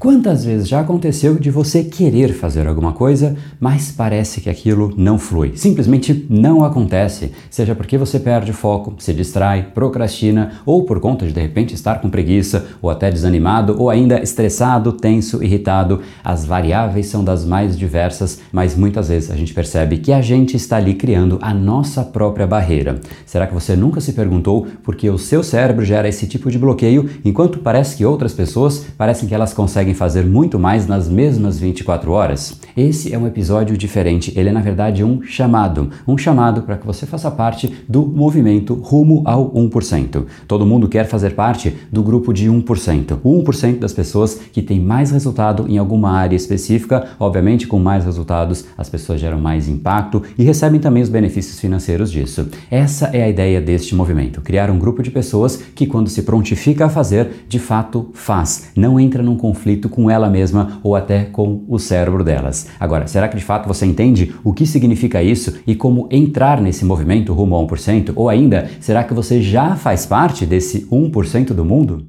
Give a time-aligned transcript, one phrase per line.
[0.00, 5.18] Quantas vezes já aconteceu de você querer fazer alguma coisa, mas parece que aquilo não
[5.18, 5.56] flui?
[5.56, 11.32] Simplesmente não acontece, seja porque você perde foco, se distrai, procrastina ou por conta de
[11.32, 16.00] de repente estar com preguiça ou até desanimado ou ainda estressado, tenso, irritado.
[16.22, 20.56] As variáveis são das mais diversas, mas muitas vezes a gente percebe que a gente
[20.56, 23.00] está ali criando a nossa própria barreira.
[23.26, 26.56] Será que você nunca se perguntou por que o seu cérebro gera esse tipo de
[26.56, 31.08] bloqueio enquanto parece que outras pessoas parecem que elas conseguem conseguem fazer muito mais nas
[31.08, 32.58] mesmas 24 horas?
[32.76, 36.86] Esse é um episódio diferente, ele é na verdade um chamado, um chamado para que
[36.86, 40.24] você faça parte do movimento rumo ao 1%.
[40.46, 43.18] Todo mundo quer fazer parte do grupo de 1%.
[43.22, 48.04] O 1% das pessoas que tem mais resultado em alguma área específica, obviamente com mais
[48.04, 52.48] resultados as pessoas geram mais impacto e recebem também os benefícios financeiros disso.
[52.70, 56.86] Essa é a ideia deste movimento, criar um grupo de pessoas que quando se prontifica
[56.86, 61.24] a fazer, de fato faz, não entra num conflito conflito com ela mesma ou até
[61.24, 62.68] com o cérebro delas.
[62.78, 66.84] Agora, será que de fato você entende o que significa isso e como entrar nesse
[66.84, 68.12] movimento rumo a 1%?
[68.16, 72.06] Ou ainda, será que você já faz parte desse 1% do mundo?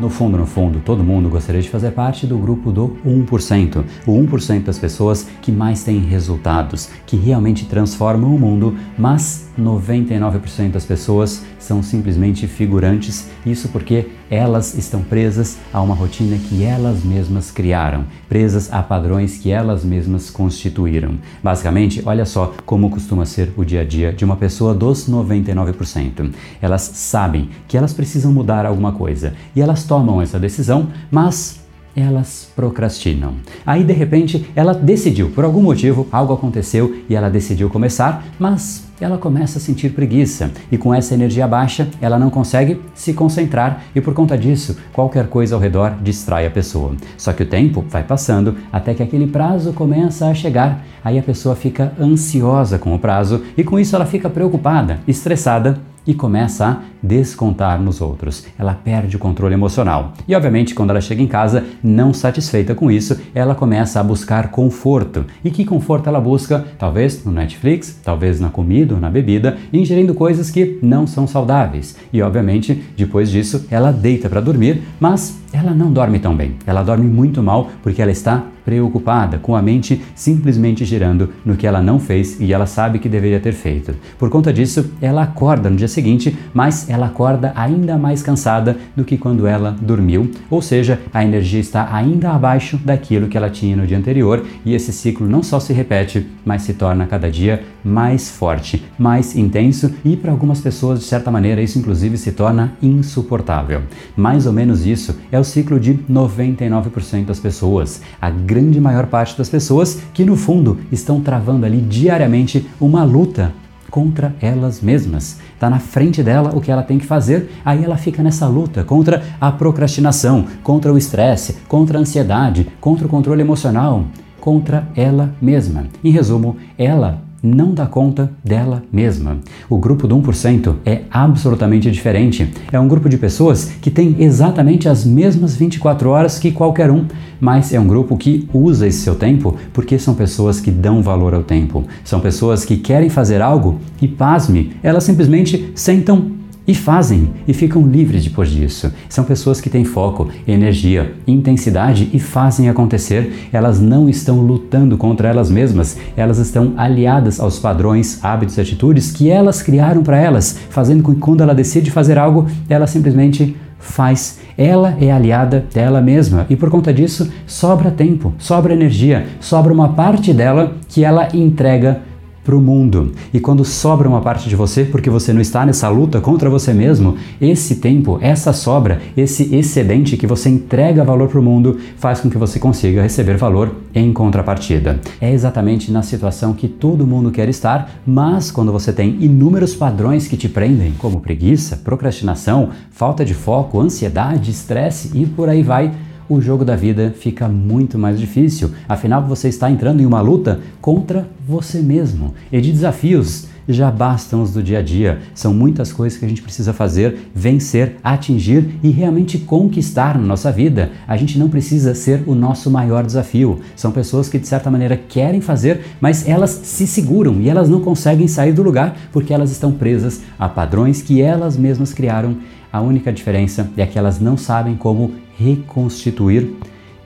[0.00, 4.12] No fundo, no fundo, todo mundo gostaria de fazer parte do grupo do 1%, o
[4.12, 10.84] 1% das pessoas que mais têm resultados, que realmente transformam o mundo, mas 99% das
[10.84, 17.50] pessoas são simplesmente figurantes, isso porque elas estão presas a uma rotina que elas mesmas
[17.50, 21.18] criaram, presas a padrões que elas mesmas constituíram.
[21.42, 26.32] Basicamente, olha só como costuma ser o dia a dia de uma pessoa dos 99%.
[26.60, 31.64] Elas sabem que elas precisam mudar alguma coisa e elas tomam essa decisão, mas
[31.96, 33.34] elas procrastinam.
[33.64, 38.84] Aí de repente ela decidiu, por algum motivo, algo aconteceu e ela decidiu começar, mas
[39.00, 43.82] ela começa a sentir preguiça e com essa energia baixa ela não consegue se concentrar
[43.94, 46.94] e por conta disso qualquer coisa ao redor distrai a pessoa.
[47.16, 51.22] Só que o tempo vai passando até que aquele prazo começa a chegar, aí a
[51.22, 56.66] pessoa fica ansiosa com o prazo e com isso ela fica preocupada, estressada e começa
[56.66, 58.46] a descontar nos outros.
[58.58, 60.14] Ela perde o controle emocional.
[60.26, 64.50] E obviamente, quando ela chega em casa, não satisfeita com isso, ela começa a buscar
[64.50, 65.26] conforto.
[65.44, 66.64] E que conforto ela busca?
[66.78, 71.96] Talvez no Netflix, talvez na comida ou na bebida, ingerindo coisas que não são saudáveis.
[72.12, 76.54] E obviamente, depois disso, ela deita para dormir, mas ela não dorme tão bem.
[76.66, 81.66] Ela dorme muito mal porque ela está preocupada, com a mente simplesmente girando no que
[81.66, 83.94] ela não fez e ela sabe que deveria ter feito.
[84.18, 89.04] Por conta disso, ela acorda no dia seguinte, mas ela acorda ainda mais cansada do
[89.04, 93.76] que quando ela dormiu, ou seja, a energia está ainda abaixo daquilo que ela tinha
[93.76, 97.62] no dia anterior e esse ciclo não só se repete, mas se torna cada dia
[97.84, 102.72] mais forte, mais intenso e para algumas pessoas, de certa maneira, isso inclusive se torna
[102.80, 103.82] insuportável.
[104.16, 108.02] Mais ou menos isso é o ciclo de 99% das pessoas.
[108.20, 113.52] A grande maior parte das pessoas que no fundo estão travando ali diariamente uma luta
[113.94, 115.38] contra elas mesmas.
[115.54, 118.82] Está na frente dela o que ela tem que fazer, aí ela fica nessa luta
[118.82, 124.06] contra a procrastinação, contra o estresse, contra a ansiedade, contra o controle emocional,
[124.40, 125.86] contra ela mesma.
[126.02, 129.38] Em resumo, ela não dá conta dela mesma.
[129.68, 132.50] O grupo do 1% é absolutamente diferente.
[132.72, 137.04] É um grupo de pessoas que tem exatamente as mesmas 24 horas que qualquer um,
[137.38, 141.34] mas é um grupo que usa esse seu tempo porque são pessoas que dão valor
[141.34, 141.84] ao tempo.
[142.02, 147.86] São pessoas que querem fazer algo e, pasme, elas simplesmente sentam e fazem e ficam
[147.86, 148.92] livres depois disso.
[149.08, 153.48] São pessoas que têm foco, energia, intensidade e fazem acontecer.
[153.52, 159.12] Elas não estão lutando contra elas mesmas, elas estão aliadas aos padrões, hábitos e atitudes
[159.12, 163.56] que elas criaram para elas, fazendo com que quando ela decide fazer algo, ela simplesmente
[163.78, 164.40] faz.
[164.56, 169.90] Ela é aliada dela mesma e por conta disso sobra tempo, sobra energia, sobra uma
[169.90, 172.00] parte dela que ela entrega
[172.44, 173.12] para o mundo.
[173.32, 176.72] E quando sobra uma parte de você, porque você não está nessa luta contra você
[176.72, 182.20] mesmo, esse tempo, essa sobra, esse excedente que você entrega valor para o mundo, faz
[182.20, 185.00] com que você consiga receber valor em contrapartida.
[185.20, 190.28] É exatamente na situação que todo mundo quer estar, mas quando você tem inúmeros padrões
[190.28, 195.92] que te prendem, como preguiça, procrastinação, falta de foco, ansiedade, estresse e por aí vai
[196.28, 198.70] o jogo da vida fica muito mais difícil.
[198.88, 202.34] Afinal, você está entrando em uma luta contra você mesmo.
[202.50, 205.20] E de desafios já bastam os do dia a dia.
[205.34, 210.52] São muitas coisas que a gente precisa fazer, vencer, atingir e realmente conquistar na nossa
[210.52, 210.90] vida.
[211.06, 213.60] A gente não precisa ser o nosso maior desafio.
[213.76, 217.80] São pessoas que de certa maneira querem fazer, mas elas se seguram e elas não
[217.80, 222.36] conseguem sair do lugar porque elas estão presas a padrões que elas mesmas criaram.
[222.72, 226.54] A única diferença é que elas não sabem como reconstituir.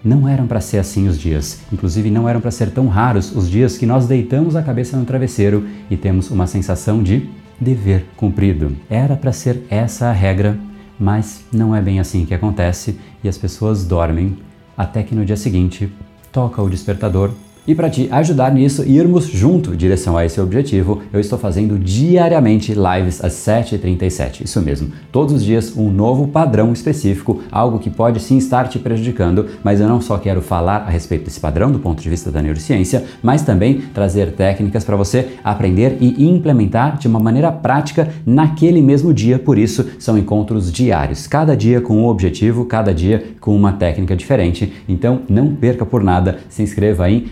[0.05, 3.51] Não eram para ser assim os dias, inclusive não eram para ser tão raros os
[3.51, 7.29] dias que nós deitamos a cabeça no travesseiro e temos uma sensação de
[7.61, 8.77] dever cumprido.
[8.89, 10.59] Era para ser essa a regra,
[10.99, 14.37] mas não é bem assim que acontece e as pessoas dormem
[14.77, 15.93] até que no dia seguinte
[16.31, 17.33] toca o despertador
[17.69, 21.79] e para te ajudar nisso, irmos junto em direção a esse objetivo, eu estou fazendo
[21.79, 24.43] diariamente lives às 7h37.
[24.47, 28.79] Isso mesmo, todos os dias um novo padrão específico, algo que pode sim estar te
[28.79, 32.31] prejudicando, mas eu não só quero falar a respeito desse padrão do ponto de vista
[32.31, 38.09] da neurociência, mas também trazer técnicas para você aprender e implementar de uma maneira prática
[38.25, 39.39] naquele mesmo dia.
[39.39, 44.17] Por isso, são encontros diários, cada dia com um objetivo, cada dia com uma técnica
[44.17, 44.73] diferente.
[44.89, 47.27] Então, não perca por nada, se inscreva em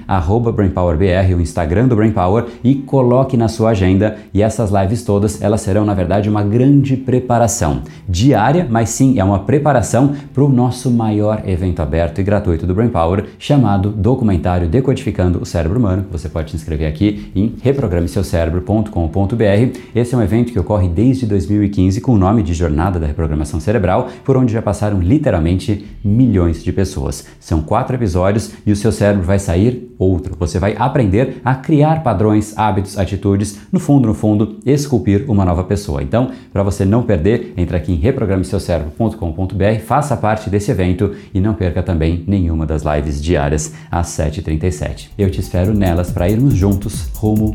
[0.52, 4.16] BrainPowerBR, o Instagram do BrainPower, e coloque na sua agenda.
[4.34, 9.24] E essas lives todas, elas serão, na verdade, uma grande preparação diária, mas sim é
[9.24, 15.40] uma preparação para o nosso maior evento aberto e gratuito do BrainPower, chamado Documentário Decodificando
[15.40, 16.04] o Cérebro Humano.
[16.10, 19.78] Você pode se inscrever aqui em reprogrameseucerebro.com.br.
[19.94, 23.60] Esse é um evento que ocorre desde 2015 com o nome de Jornada da Reprogramação
[23.60, 27.26] Cerebral, por onde já passaram literalmente milhões de pessoas.
[27.38, 30.34] São quatro episódios e o seu cérebro vai sair outro.
[30.38, 35.62] Você vai aprender a criar padrões, hábitos, atitudes, no fundo, no fundo, esculpir uma nova
[35.64, 36.02] pessoa.
[36.02, 41.54] Então, para você não perder, entre aqui em reprogrameseucerebro.com.br, faça parte desse evento e não
[41.54, 45.10] perca também nenhuma das lives diárias às 7h37.
[45.16, 47.54] Eu te espero nelas para irmos juntos rumo